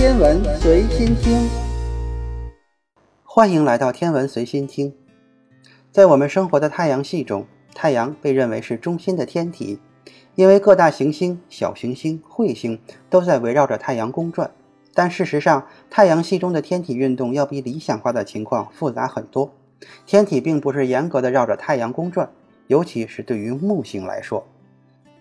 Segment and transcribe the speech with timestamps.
[0.00, 1.46] 天文随心听，
[3.22, 4.94] 欢迎来到天文随心听。
[5.92, 9.78] 在我们生活的太阳系中，太阳被认为是中心的天体，
[10.36, 14.50] 因为各大行星、小行星、彗星都在围绕着太阳公转。
[14.94, 19.52] 但事实上，太阳系中的天体运动要比理想化的情况复杂很多。
[20.06, 22.30] 天体并不是严格的绕着太阳公转，
[22.68, 24.46] 尤其是对于木星来说，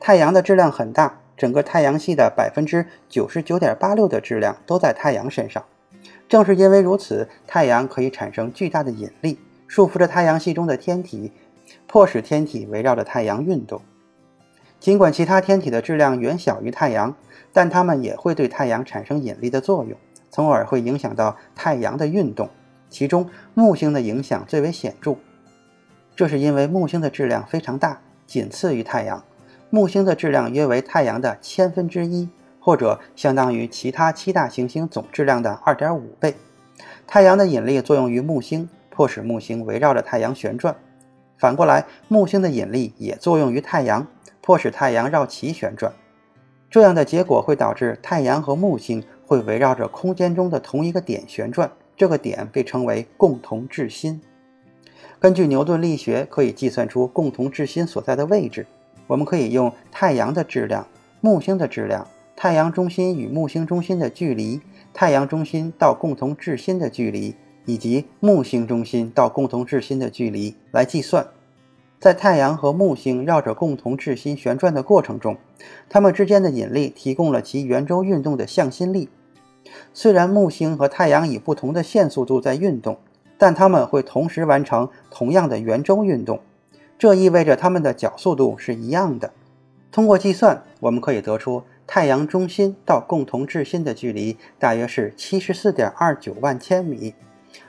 [0.00, 1.20] 太阳的质量很大。
[1.36, 5.64] 整个太阳系的百分之九十九点八六的质量都在太阳身上。
[6.28, 11.32] 正是因为如此，太阳可以产生巨大的引力，束缚着太阳系中的天体，
[11.86, 13.80] 迫使天体围绕着太阳运动。
[14.80, 17.14] 尽管其他天体的质量远小于太阳，
[17.52, 19.96] 但它们也会对太阳产生引力的作用，
[20.30, 22.48] 从而会影响到太阳的运动。
[22.90, 25.16] 其中，木星的影响最为显著。
[26.14, 29.24] 这是因为木星的质量非常大，仅次于太阳。
[29.74, 32.28] 木星的质量约为太阳的千分之一，
[32.60, 36.36] 或者相当于其他七大行星总质量的二点五倍。
[37.08, 40.76] 太阳的引力作用于木星，迫使木星围绕着太阳旋转。
[41.36, 44.06] 反过来，木星的引力也作用于太阳，
[44.40, 45.92] 迫使太阳绕其旋转。
[46.70, 54.20] 这样的结果会导致太阳和木星会围绕着空间中的同一个点旋转，这个点被称为共同质心。
[55.18, 58.64] 根据牛顿力学，可以计算出共同质心所在的位置。
[59.06, 60.86] 我们可以用太阳的质量、
[61.20, 64.60] 木星的质量、太阳中心与木星中心的距离、
[64.92, 71.26] 太阳中心到共同质心的距离，以及木星中心到共同质心的距离来计算。
[72.00, 75.38] 在太阳和木星绕着共同质心旋转的过程中，
[75.88, 79.08] 它们之间的引力提供了其圆周运动的向心力。
[79.94, 82.98] 虽然木星和太阳以不同的线速度在运动，
[83.38, 86.40] 但它们会同时完成同样的圆周运动。
[86.98, 89.32] 这意味着它们的角速度是一样的。
[89.90, 97.14] 通过计算，我们可以得出太阳中心到共同质心的距离大约是七十四点二九万千米，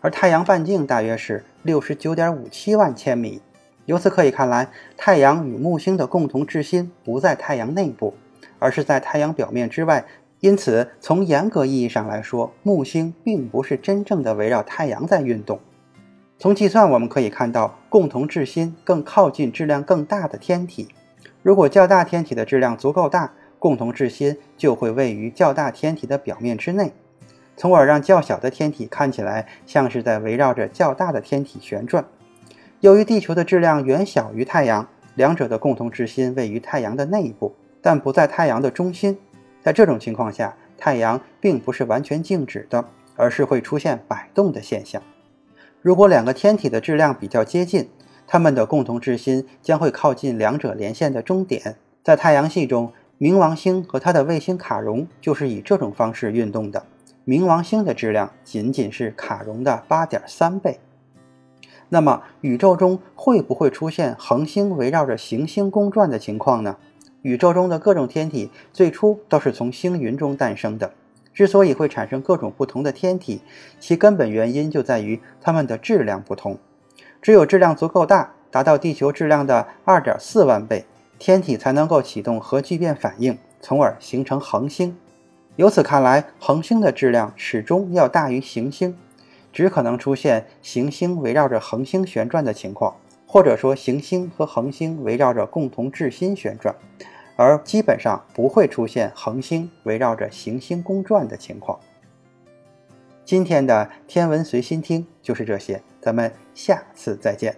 [0.00, 3.40] 而太阳半径大约是六十九点五七万千米。
[3.86, 8.14] 由此可以看来，太阳与木星的共同质心不在太阳内部，
[8.58, 10.04] 而是在太阳表面之外。
[10.40, 15.58] 因此，从严格意义上来说，木星并不是真正的围绕太阳在运动。
[16.40, 20.86] 从计算我们可以看到，共同质心更靠近质量更大的天体。
[21.42, 26.92] 如果较大天体的质量足够大，共同质心就会位于较大天体的表面之内，
[27.56, 32.04] 从而让较小的天体看起来像是在围绕着较大的天体旋转。
[32.78, 39.18] 由于地球的质量远小于太阳，两者的共同质心位于太阳的内部，但不在太阳的中心。
[39.60, 42.84] 在这种情况下，太阳并不是完全静止的，
[43.16, 45.02] 而是会出现摆动的现象。
[45.80, 47.88] 如果两个天体的质量比较接近，
[48.26, 51.76] 它们的共同质心将会靠近两者连线的终点。
[52.02, 56.84] 在太阳系中，冥王星和它的卫星卡戎就是以这种方式运动的。
[57.24, 60.80] 冥王星的质量仅仅是卡戎的八点三倍。
[61.90, 66.76] 那么，宇宙中会不会出现恒星围绕着行星公转的情况呢？
[67.22, 70.92] 宇宙中的各种天体最初都是从星云中诞生的。
[71.38, 73.40] 之所以会产生各种不同的天体，
[73.78, 76.58] 其根本原因就在于它们的质量不同。
[77.22, 80.84] 只有质量足够大，达到地球质量的二点四万倍，
[81.16, 84.96] 天体才能够启动核聚变反应，从而形成恒星。
[85.54, 88.98] 由此看来，恒星的质量始终要大于行星，
[89.52, 92.96] 只可能出现行星围绕着恒星旋转的情况，
[93.28, 96.74] 或者说行星和恒星围绕着共同质心旋转。
[97.38, 101.78] 而基本上不会出现恒星围绕着行星公转的情况。
[103.24, 107.54] 今天的天文随心听就是这些，咱们下次再见。